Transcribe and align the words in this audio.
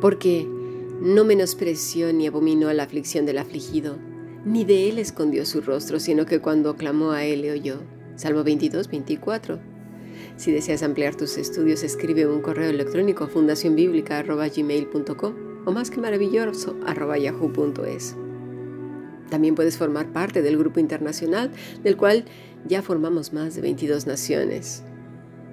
Porque 0.00 0.46
no 1.00 1.24
menospreció 1.24 2.12
ni 2.12 2.26
abominó 2.26 2.70
la 2.72 2.82
aflicción 2.84 3.26
del 3.26 3.38
afligido, 3.38 3.96
ni 4.44 4.64
de 4.64 4.88
él 4.88 4.98
escondió 4.98 5.46
su 5.46 5.60
rostro, 5.60 6.00
sino 6.00 6.26
que 6.26 6.40
cuando 6.40 6.74
clamó 6.76 7.12
a 7.12 7.24
él 7.24 7.42
le 7.42 7.52
oyó. 7.52 7.76
Salmo 8.16 8.42
22, 8.44 8.88
24. 8.88 9.60
Si 10.36 10.50
deseas 10.50 10.82
ampliar 10.82 11.14
tus 11.14 11.38
estudios, 11.38 11.82
escribe 11.82 12.26
un 12.26 12.42
correo 12.42 12.68
electrónico 12.70 13.24
a 13.24 13.28
fundacionbiblica.gmail.com 13.28 15.34
o 15.64 15.72
más 15.72 15.90
que 15.90 16.00
maravilloso 16.00 16.76
yahoo.es. 17.20 18.16
También 19.30 19.54
puedes 19.54 19.76
formar 19.76 20.12
parte 20.12 20.42
del 20.42 20.56
grupo 20.56 20.80
internacional 20.80 21.52
del 21.82 21.96
cual 21.96 22.24
ya 22.66 22.82
formamos 22.82 23.32
más 23.32 23.54
de 23.54 23.60
22 23.60 24.06
naciones. 24.06 24.82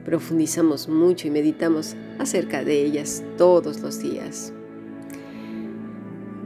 Profundizamos 0.06 0.88
mucho 0.88 1.28
y 1.28 1.32
meditamos 1.32 1.96
acerca 2.20 2.64
de 2.64 2.86
ellas 2.86 3.24
todos 3.38 3.82
los 3.82 4.00
días. 4.00 4.54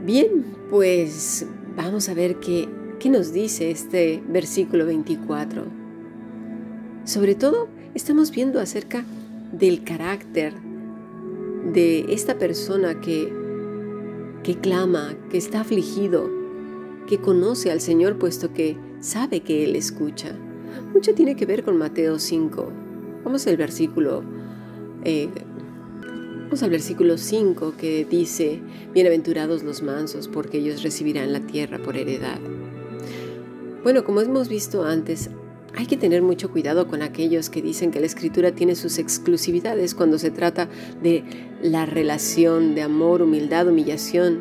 Bien, 0.04 0.44
pues 0.70 1.46
vamos 1.76 2.08
a 2.08 2.14
ver 2.14 2.36
qué, 2.36 2.68
qué 2.98 3.10
nos 3.10 3.32
dice 3.32 3.70
este 3.70 4.22
versículo 4.26 4.86
24. 4.86 5.64
Sobre 7.04 7.34
todo, 7.34 7.68
estamos 7.94 8.30
viendo 8.30 8.60
acerca 8.60 9.04
del 9.52 9.84
carácter 9.84 10.54
de 11.72 12.12
esta 12.14 12.38
persona 12.38 13.00
que, 13.00 13.32
que 14.42 14.56
clama, 14.56 15.14
que 15.30 15.38
está 15.38 15.60
afligido, 15.60 16.30
que 17.06 17.18
conoce 17.18 17.70
al 17.70 17.80
Señor 17.80 18.18
puesto 18.18 18.54
que 18.54 18.76
sabe 19.00 19.40
que 19.40 19.64
Él 19.64 19.76
escucha. 19.76 20.34
Mucho 20.94 21.14
tiene 21.14 21.36
que 21.36 21.46
ver 21.46 21.64
con 21.64 21.76
Mateo 21.76 22.18
5. 22.18 22.89
Vamos 23.24 23.46
al 23.46 23.56
versículo, 23.56 24.22
eh, 25.04 25.28
vamos 26.44 26.62
al 26.62 26.70
versículo 26.70 27.18
5 27.18 27.74
que 27.76 28.04
dice, 28.04 28.60
Bienaventurados 28.94 29.62
los 29.62 29.82
mansos, 29.82 30.26
porque 30.28 30.58
ellos 30.58 30.82
recibirán 30.82 31.32
la 31.32 31.40
tierra 31.40 31.78
por 31.78 31.96
heredad. 31.96 32.38
Bueno, 33.82 34.04
como 34.04 34.20
hemos 34.20 34.48
visto 34.48 34.84
antes, 34.84 35.30
hay 35.76 35.86
que 35.86 35.96
tener 35.96 36.22
mucho 36.22 36.50
cuidado 36.50 36.88
con 36.88 37.02
aquellos 37.02 37.50
que 37.50 37.62
dicen 37.62 37.90
que 37.90 38.00
la 38.00 38.06
escritura 38.06 38.52
tiene 38.52 38.74
sus 38.74 38.98
exclusividades 38.98 39.94
cuando 39.94 40.18
se 40.18 40.30
trata 40.30 40.68
de 41.02 41.24
la 41.62 41.86
relación 41.86 42.74
de 42.74 42.82
amor, 42.82 43.22
humildad, 43.22 43.68
humillación 43.68 44.40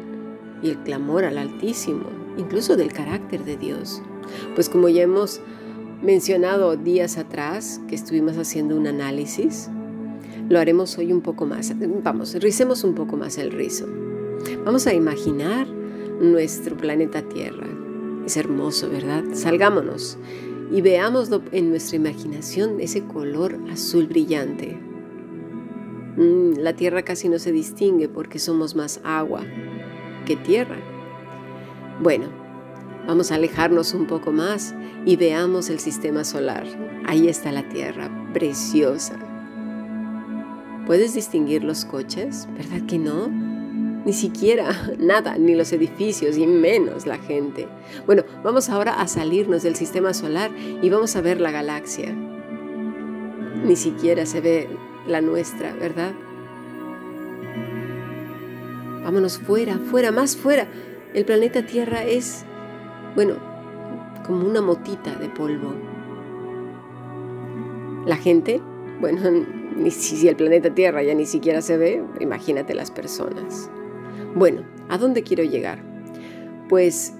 y 0.63 0.69
el 0.69 0.77
clamor 0.79 1.25
al 1.25 1.37
Altísimo, 1.37 2.05
incluso 2.37 2.75
del 2.75 2.91
carácter 2.91 3.43
de 3.45 3.57
Dios. 3.57 4.01
Pues 4.55 4.69
como 4.69 4.89
ya 4.89 5.03
hemos 5.03 5.41
mencionado 6.01 6.75
días 6.77 7.17
atrás 7.17 7.81
que 7.87 7.95
estuvimos 7.95 8.37
haciendo 8.37 8.75
un 8.75 8.87
análisis, 8.87 9.69
lo 10.47 10.59
haremos 10.59 10.97
hoy 10.97 11.11
un 11.11 11.21
poco 11.21 11.45
más. 11.45 11.73
Vamos, 12.03 12.35
ricemos 12.35 12.83
un 12.83 12.95
poco 12.95 13.17
más 13.17 13.37
el 13.37 13.51
rizo. 13.51 13.87
Vamos 14.65 14.87
a 14.87 14.93
imaginar 14.93 15.67
nuestro 16.21 16.77
planeta 16.77 17.21
Tierra. 17.21 17.67
Es 18.25 18.37
hermoso, 18.37 18.89
¿verdad? 18.89 19.23
Salgámonos 19.33 20.17
y 20.71 20.81
veamos 20.81 21.29
en 21.51 21.69
nuestra 21.69 21.95
imaginación 21.95 22.79
ese 22.79 23.03
color 23.03 23.59
azul 23.71 24.07
brillante. 24.07 24.77
Mm, 26.15 26.59
la 26.59 26.73
tierra 26.73 27.03
casi 27.03 27.29
no 27.29 27.39
se 27.39 27.51
distingue 27.51 28.07
porque 28.07 28.39
somos 28.39 28.75
más 28.75 28.99
agua 29.03 29.41
que 30.25 30.35
tierra. 30.35 30.77
Bueno, 32.01 32.27
vamos 33.09 33.31
a 33.31 33.35
alejarnos 33.35 33.95
un 33.95 34.05
poco 34.05 34.31
más 34.31 34.75
y 35.03 35.15
veamos 35.15 35.71
el 35.71 35.79
sistema 35.79 36.23
solar. 36.23 36.67
Ahí 37.07 37.27
está 37.27 37.51
la 37.51 37.67
tierra, 37.67 38.07
preciosa. 38.33 39.17
¿Puedes 40.85 41.15
distinguir 41.15 41.63
los 41.63 41.85
coches? 41.85 42.47
¿Verdad 42.55 42.85
que 42.87 42.99
no? 42.99 43.27
Ni 44.05 44.13
siquiera 44.13 44.93
nada, 44.99 45.39
ni 45.39 45.55
los 45.55 45.73
edificios, 45.73 46.37
y 46.37 46.45
menos 46.45 47.07
la 47.07 47.17
gente. 47.17 47.67
Bueno, 48.05 48.25
vamos 48.43 48.69
ahora 48.69 49.01
a 49.01 49.07
salirnos 49.07 49.63
del 49.63 49.75
sistema 49.75 50.13
solar 50.13 50.51
y 50.55 50.87
vamos 50.91 51.15
a 51.15 51.21
ver 51.21 51.41
la 51.41 51.49
galaxia. 51.49 52.13
Ni 53.65 53.75
siquiera 53.75 54.27
se 54.27 54.39
ve 54.39 54.69
la 55.07 55.21
nuestra, 55.21 55.73
¿verdad? 55.73 56.11
Vámonos 59.03 59.39
fuera, 59.39 59.79
fuera, 59.79 60.11
más 60.11 60.37
fuera. 60.37 60.67
El 61.15 61.25
planeta 61.25 61.65
Tierra 61.65 62.03
es, 62.03 62.45
bueno, 63.15 63.35
como 64.25 64.45
una 64.45 64.61
motita 64.61 65.15
de 65.15 65.29
polvo. 65.29 65.73
La 68.05 68.15
gente, 68.15 68.61
bueno, 69.01 69.21
ni 69.75 69.91
si 69.91 70.27
el 70.27 70.35
planeta 70.35 70.73
Tierra 70.73 71.03
ya 71.03 71.13
ni 71.13 71.25
siquiera 71.25 71.61
se 71.61 71.77
ve, 71.77 72.03
imagínate 72.19 72.73
las 72.73 72.91
personas. 72.91 73.69
Bueno, 74.35 74.61
¿a 74.89 74.97
dónde 74.97 75.23
quiero 75.23 75.43
llegar? 75.43 75.83
Pues 76.67 77.13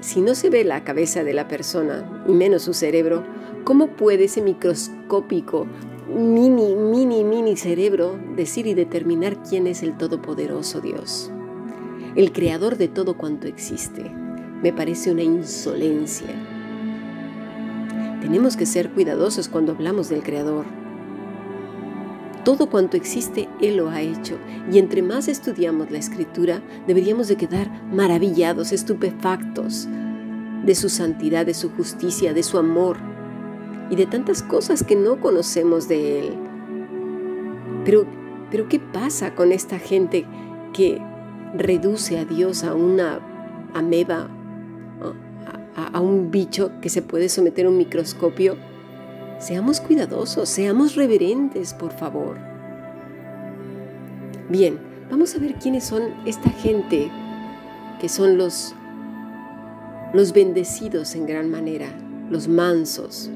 si 0.00 0.20
no 0.20 0.34
se 0.34 0.50
ve 0.50 0.64
la 0.64 0.84
cabeza 0.84 1.24
de 1.24 1.32
la 1.32 1.48
persona, 1.48 2.24
y 2.28 2.32
menos 2.32 2.62
su 2.62 2.74
cerebro, 2.74 3.24
¿cómo 3.64 3.88
puede 3.88 4.24
ese 4.24 4.42
microscópico, 4.42 5.66
mini, 6.14 6.74
mini, 6.74 7.24
mini 7.24 7.56
cerebro 7.56 8.18
decir 8.36 8.66
y 8.66 8.74
determinar 8.74 9.42
quién 9.42 9.66
es 9.66 9.82
el 9.82 9.96
Todopoderoso 9.96 10.82
Dios? 10.82 11.32
El 12.16 12.32
creador 12.32 12.76
de 12.76 12.88
todo 12.88 13.16
cuanto 13.16 13.48
existe. 13.48 14.12
Me 14.62 14.72
parece 14.72 15.10
una 15.10 15.22
insolencia. 15.22 16.34
Tenemos 18.20 18.56
que 18.56 18.66
ser 18.66 18.90
cuidadosos 18.90 19.48
cuando 19.48 19.72
hablamos 19.72 20.08
del 20.08 20.22
creador 20.22 20.64
todo 22.44 22.68
cuanto 22.68 22.96
existe, 22.96 23.48
Él 23.60 23.78
lo 23.78 23.88
ha 23.88 24.02
hecho. 24.02 24.36
Y 24.70 24.78
entre 24.78 25.02
más 25.02 25.28
estudiamos 25.28 25.90
la 25.90 25.98
escritura, 25.98 26.62
deberíamos 26.86 27.26
de 27.26 27.36
quedar 27.36 27.70
maravillados, 27.90 28.72
estupefactos 28.72 29.88
de 30.64 30.74
su 30.74 30.90
santidad, 30.90 31.46
de 31.46 31.54
su 31.54 31.70
justicia, 31.70 32.34
de 32.34 32.42
su 32.42 32.58
amor 32.58 32.98
y 33.90 33.96
de 33.96 34.06
tantas 34.06 34.42
cosas 34.42 34.84
que 34.84 34.94
no 34.94 35.20
conocemos 35.20 35.88
de 35.88 36.20
Él. 36.20 36.34
Pero, 37.84 38.06
pero 38.50 38.68
¿qué 38.68 38.78
pasa 38.78 39.34
con 39.34 39.50
esta 39.50 39.78
gente 39.78 40.26
que 40.72 41.00
reduce 41.56 42.18
a 42.18 42.24
Dios 42.24 42.62
a 42.64 42.74
una 42.74 43.20
ameba, 43.72 44.28
a, 45.76 46.00
un 46.00 46.30
bicho 46.30 46.70
que 46.80 46.88
se 46.88 47.02
puede 47.02 47.28
someter 47.28 47.66
a 47.66 47.68
un 47.68 47.76
microscopio? 47.76 48.56
Seamos 49.38 49.80
cuidadosos, 49.80 50.48
seamos 50.48 50.94
reverentes, 50.94 51.74
por 51.74 51.92
favor. 51.92 52.36
Bien, 54.48 54.78
vamos 55.10 55.34
a 55.34 55.38
ver 55.38 55.54
quiénes 55.54 55.84
son 55.84 56.02
esta 56.26 56.50
gente 56.50 57.10
que 58.00 58.08
son 58.08 58.36
los, 58.36 58.74
los 60.12 60.32
bendecidos 60.32 61.14
en 61.14 61.26
gran 61.26 61.50
manera, 61.50 61.88
los 62.30 62.48
mansos. 62.48 63.30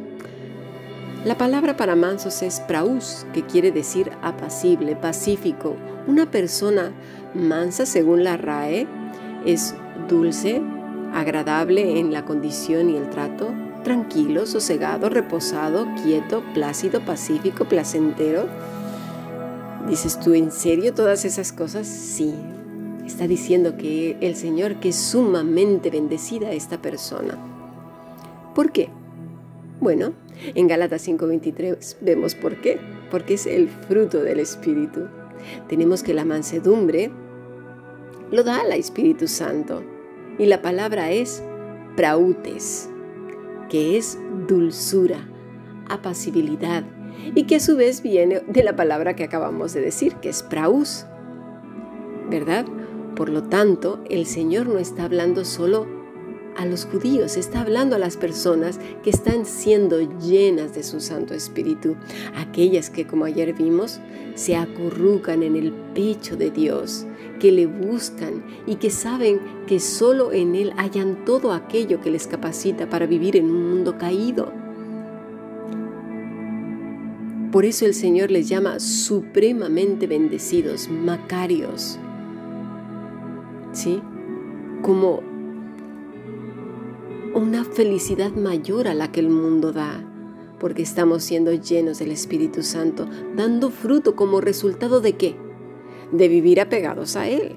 La 1.24 1.36
palabra 1.36 1.76
para 1.76 1.96
mansos 1.96 2.42
es 2.42 2.60
praus, 2.60 3.26
que 3.32 3.44
quiere 3.44 3.72
decir 3.72 4.12
apacible, 4.22 4.94
pacífico. 4.94 5.76
Una 6.06 6.30
persona 6.30 6.92
mansa, 7.34 7.86
según 7.86 8.22
la 8.22 8.36
RAE, 8.36 8.86
es 9.44 9.74
dulce, 10.08 10.62
agradable 11.12 11.98
en 11.98 12.12
la 12.12 12.24
condición 12.24 12.90
y 12.90 12.96
el 12.96 13.10
trato, 13.10 13.52
tranquilo, 13.84 14.46
sosegado, 14.46 15.08
reposado, 15.08 15.86
quieto, 16.02 16.42
plácido, 16.54 17.04
pacífico, 17.04 17.64
placentero. 17.66 18.46
¿Dices 19.88 20.20
tú 20.20 20.34
en 20.34 20.50
serio 20.50 20.94
todas 20.94 21.24
esas 21.24 21.52
cosas? 21.52 21.86
Sí. 21.86 22.34
Está 23.06 23.26
diciendo 23.26 23.76
que 23.78 24.18
el 24.20 24.36
Señor 24.36 24.80
que 24.80 24.90
es 24.90 24.96
sumamente 24.96 25.90
bendecida 25.90 26.52
esta 26.52 26.82
persona. 26.82 27.38
¿Por 28.54 28.70
qué? 28.70 28.90
Bueno, 29.80 30.12
en 30.54 30.68
Gálatas 30.68 31.06
5:23 31.06 31.96
vemos 32.00 32.34
por 32.34 32.60
qué. 32.60 32.78
Porque 33.10 33.34
es 33.34 33.46
el 33.46 33.68
fruto 33.68 34.22
del 34.22 34.40
Espíritu. 34.40 35.06
Tenemos 35.68 36.02
que 36.02 36.12
la 36.12 36.26
mansedumbre 36.26 37.10
lo 38.30 38.44
da 38.44 38.60
al 38.60 38.72
Espíritu 38.72 39.26
Santo. 39.26 39.82
Y 40.38 40.46
la 40.46 40.62
palabra 40.62 41.10
es 41.10 41.42
prautes 41.96 42.88
que 43.68 43.98
es 43.98 44.18
dulzura, 44.46 45.28
apacibilidad, 45.88 46.84
y 47.34 47.44
que 47.44 47.56
a 47.56 47.60
su 47.60 47.76
vez 47.76 48.02
viene 48.02 48.40
de 48.46 48.62
la 48.62 48.76
palabra 48.76 49.14
que 49.14 49.24
acabamos 49.24 49.74
de 49.74 49.80
decir, 49.80 50.14
que 50.16 50.28
es 50.28 50.42
praus, 50.42 51.06
¿verdad? 52.30 52.64
Por 53.14 53.28
lo 53.28 53.44
tanto, 53.44 54.02
el 54.08 54.26
Señor 54.26 54.68
no 54.68 54.78
está 54.78 55.04
hablando 55.04 55.44
solo 55.44 55.86
a 56.56 56.66
los 56.66 56.86
judíos, 56.86 57.36
está 57.36 57.60
hablando 57.60 57.96
a 57.96 57.98
las 57.98 58.16
personas 58.16 58.80
que 59.02 59.10
están 59.10 59.44
siendo 59.44 60.00
llenas 60.18 60.74
de 60.74 60.82
su 60.82 61.00
Santo 61.00 61.34
Espíritu, 61.34 61.96
aquellas 62.36 62.90
que, 62.90 63.06
como 63.06 63.24
ayer 63.24 63.52
vimos, 63.54 64.00
se 64.34 64.56
acurrucan 64.56 65.42
en 65.42 65.56
el 65.56 65.72
pecho 65.94 66.36
de 66.36 66.50
Dios, 66.50 67.06
que 67.38 67.52
le 67.52 67.66
buscan 67.66 68.44
y 68.66 68.76
que 68.76 68.90
saben 68.90 69.40
que 69.66 69.80
solo 69.80 70.32
en 70.32 70.54
Él 70.54 70.72
hayan 70.76 71.24
todo 71.24 71.52
aquello 71.52 72.00
que 72.00 72.10
les 72.10 72.26
capacita 72.26 72.88
para 72.88 73.06
vivir 73.06 73.36
en 73.36 73.46
un 73.46 73.70
mundo 73.70 73.98
caído. 73.98 74.52
Por 77.52 77.64
eso 77.64 77.86
el 77.86 77.94
Señor 77.94 78.30
les 78.30 78.48
llama 78.48 78.78
supremamente 78.78 80.06
bendecidos, 80.06 80.88
macarios. 80.88 81.98
¿sí? 83.72 84.00
Como 84.82 85.22
una 87.34 87.64
felicidad 87.64 88.32
mayor 88.32 88.88
a 88.88 88.94
la 88.94 89.10
que 89.12 89.20
el 89.20 89.30
mundo 89.30 89.72
da, 89.72 90.04
porque 90.58 90.82
estamos 90.82 91.22
siendo 91.22 91.52
llenos 91.52 92.00
del 92.00 92.10
Espíritu 92.10 92.62
Santo, 92.62 93.06
dando 93.36 93.70
fruto 93.70 94.16
como 94.16 94.40
resultado 94.40 95.00
de 95.00 95.16
qué? 95.16 95.47
De 96.12 96.28
vivir 96.28 96.60
apegados 96.60 97.16
a 97.16 97.28
Él. 97.28 97.56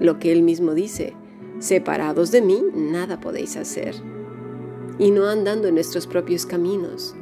Lo 0.00 0.18
que 0.18 0.32
Él 0.32 0.42
mismo 0.42 0.74
dice, 0.74 1.14
separados 1.58 2.30
de 2.30 2.42
mí, 2.42 2.62
nada 2.74 3.20
podéis 3.20 3.56
hacer. 3.56 3.94
Y 4.98 5.10
no 5.10 5.28
andando 5.28 5.68
en 5.68 5.74
nuestros 5.74 6.06
propios 6.06 6.46
caminos, 6.46 7.14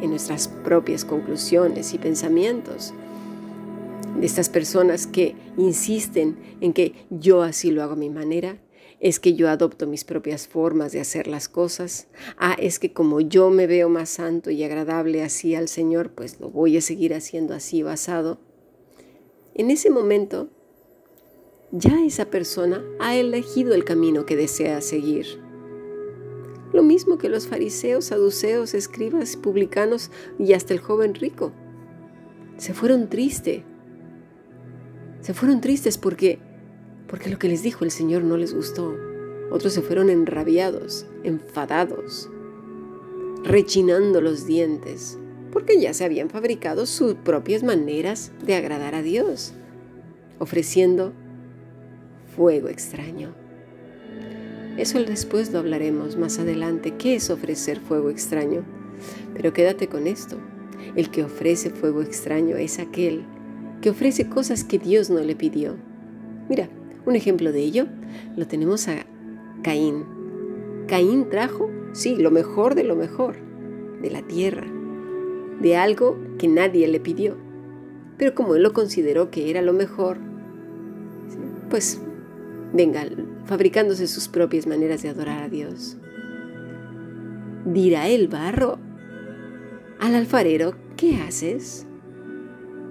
en 0.00 0.10
nuestras 0.10 0.48
propias 0.48 1.04
conclusiones 1.04 1.92
y 1.94 1.98
pensamientos. 1.98 2.94
De 4.18 4.26
estas 4.26 4.48
personas 4.48 5.06
que 5.06 5.36
insisten 5.56 6.36
en 6.60 6.72
que 6.72 7.06
yo 7.10 7.42
así 7.42 7.70
lo 7.70 7.82
hago 7.82 7.92
a 7.92 7.96
mi 7.96 8.10
manera, 8.10 8.58
es 9.00 9.20
que 9.20 9.34
yo 9.34 9.48
adopto 9.48 9.86
mis 9.86 10.04
propias 10.04 10.48
formas 10.48 10.92
de 10.92 11.00
hacer 11.00 11.28
las 11.28 11.48
cosas. 11.48 12.08
Ah, 12.36 12.56
es 12.58 12.78
que 12.78 12.92
como 12.92 13.20
yo 13.20 13.50
me 13.50 13.66
veo 13.66 13.88
más 13.88 14.08
santo 14.08 14.50
y 14.50 14.64
agradable 14.64 15.22
así 15.22 15.54
al 15.54 15.68
Señor, 15.68 16.10
pues 16.10 16.40
lo 16.40 16.50
voy 16.50 16.76
a 16.76 16.80
seguir 16.80 17.14
haciendo 17.14 17.54
así 17.54 17.82
basado. 17.82 18.40
En 19.58 19.70
ese 19.70 19.90
momento, 19.90 20.48
ya 21.72 22.02
esa 22.02 22.26
persona 22.30 22.82
ha 23.00 23.16
elegido 23.16 23.74
el 23.74 23.84
camino 23.84 24.24
que 24.24 24.36
desea 24.36 24.80
seguir. 24.80 25.26
Lo 26.72 26.82
mismo 26.82 27.18
que 27.18 27.28
los 27.28 27.48
fariseos, 27.48 28.06
saduceos, 28.06 28.72
escribas, 28.72 29.36
publicanos 29.36 30.10
y 30.38 30.52
hasta 30.52 30.72
el 30.72 30.80
joven 30.80 31.14
rico. 31.14 31.52
Se 32.56 32.72
fueron 32.72 33.10
tristes. 33.10 33.62
Se 35.20 35.34
fueron 35.34 35.60
tristes 35.60 35.98
porque 35.98 36.38
porque 37.08 37.30
lo 37.30 37.38
que 37.38 37.48
les 37.48 37.62
dijo 37.62 37.84
el 37.84 37.90
Señor 37.90 38.22
no 38.22 38.36
les 38.36 38.54
gustó. 38.54 38.94
Otros 39.50 39.72
se 39.72 39.82
fueron 39.82 40.10
enrabiados, 40.10 41.06
enfadados, 41.24 42.28
rechinando 43.42 44.20
los 44.20 44.46
dientes, 44.46 45.18
porque 45.52 45.80
ya 45.80 45.94
se 45.94 46.04
habían 46.04 46.30
fabricado 46.30 46.86
sus 46.86 47.14
propias 47.14 47.62
maneras 47.62 48.32
de 48.44 48.54
agradar 48.54 48.94
a 48.94 49.02
Dios, 49.02 49.54
ofreciendo 50.38 51.12
fuego 52.36 52.68
extraño. 52.68 53.34
Eso 54.76 55.02
después 55.02 55.52
lo 55.52 55.58
hablaremos 55.58 56.16
más 56.16 56.38
adelante, 56.38 56.94
qué 56.96 57.16
es 57.16 57.30
ofrecer 57.30 57.80
fuego 57.80 58.10
extraño. 58.10 58.64
Pero 59.34 59.52
quédate 59.52 59.88
con 59.88 60.06
esto. 60.06 60.38
El 60.94 61.10
que 61.10 61.24
ofrece 61.24 61.70
fuego 61.70 62.00
extraño 62.02 62.56
es 62.56 62.78
aquel 62.78 63.24
que 63.80 63.90
ofrece 63.90 64.28
cosas 64.28 64.64
que 64.64 64.78
Dios 64.78 65.10
no 65.10 65.20
le 65.20 65.34
pidió. 65.34 65.76
Mira, 66.48 66.68
un 67.06 67.16
ejemplo 67.16 67.52
de 67.52 67.60
ello 67.60 67.86
lo 68.36 68.46
tenemos 68.46 68.88
a 68.88 69.04
Caín. 69.62 70.04
Caín 70.86 71.28
trajo, 71.28 71.70
sí, 71.92 72.16
lo 72.16 72.30
mejor 72.30 72.74
de 72.74 72.84
lo 72.84 72.96
mejor, 72.96 73.36
de 74.00 74.10
la 74.10 74.22
tierra, 74.22 74.66
de 75.60 75.76
algo 75.76 76.18
que 76.38 76.48
nadie 76.48 76.86
le 76.88 77.00
pidió. 77.00 77.36
Pero 78.16 78.34
como 78.34 78.56
él 78.56 78.62
lo 78.62 78.72
consideró 78.72 79.30
que 79.30 79.50
era 79.50 79.62
lo 79.62 79.72
mejor, 79.72 80.18
pues 81.70 82.00
venga, 82.72 83.06
fabricándose 83.44 84.06
sus 84.06 84.28
propias 84.28 84.66
maneras 84.66 85.02
de 85.02 85.08
adorar 85.08 85.42
a 85.42 85.48
Dios. 85.48 85.96
Dirá 87.64 88.08
el 88.08 88.28
barro 88.28 88.78
al 90.00 90.14
alfarero, 90.14 90.74
¿qué 90.96 91.16
haces? 91.16 91.86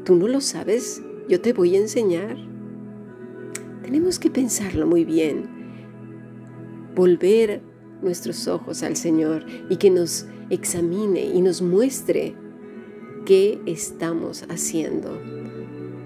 ¿Tú 0.04 0.16
no 0.16 0.28
lo 0.28 0.42
sabes? 0.42 1.02
Yo 1.28 1.42
te 1.42 1.54
voy 1.54 1.76
a 1.76 1.80
enseñar. 1.80 2.38
Tenemos 3.84 4.20
que 4.20 4.30
pensarlo 4.30 4.86
muy 4.86 5.06
bien, 5.06 5.46
volver 6.96 7.62
nuestros 8.02 8.48
ojos 8.48 8.84
al 8.84 8.96
Señor 8.96 9.46
y 9.70 9.78
que 9.78 9.90
nos 9.90 10.26
examine 10.50 11.26
y 11.26 11.42
nos 11.42 11.62
muestre 11.62 12.36
qué 13.28 13.60
estamos 13.66 14.46
haciendo. 14.48 15.10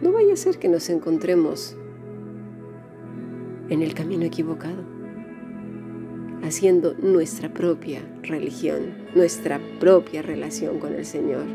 No 0.01 0.11
vaya 0.11 0.33
a 0.33 0.37
ser 0.37 0.57
que 0.57 0.67
nos 0.67 0.89
encontremos 0.89 1.75
en 3.69 3.83
el 3.83 3.93
camino 3.93 4.25
equivocado, 4.25 4.83
haciendo 6.41 6.95
nuestra 6.95 7.53
propia 7.53 8.01
religión, 8.23 8.95
nuestra 9.13 9.61
propia 9.79 10.23
relación 10.23 10.79
con 10.79 10.95
el 10.95 11.05
Señor, 11.05 11.45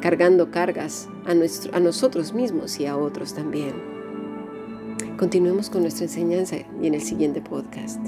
cargando 0.00 0.50
cargas 0.50 1.08
a, 1.24 1.34
nuestro, 1.34 1.72
a 1.72 1.78
nosotros 1.78 2.34
mismos 2.34 2.80
y 2.80 2.86
a 2.86 2.96
otros 2.96 3.32
también. 3.32 3.74
Continuemos 5.16 5.70
con 5.70 5.82
nuestra 5.82 6.06
enseñanza 6.06 6.56
y 6.82 6.88
en 6.88 6.94
el 6.94 7.02
siguiente 7.02 7.40
podcast. 7.40 8.04